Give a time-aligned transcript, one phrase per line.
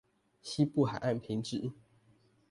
[0.41, 1.71] 西部海岸平直